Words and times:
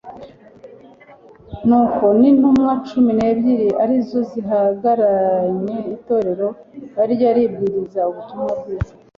niko 1.67 2.05
n'intumwa 2.19 2.73
cumi 2.87 3.11
n'ebyiri 3.17 3.67
arizo 3.83 4.19
zihagaranye 4.29 5.77
itorero 5.95 6.47
ari 7.01 7.13
aryo 7.15 7.29
ribwiriza 7.35 8.01
ubutumwa 8.11 8.51
bwiza. 8.59 8.93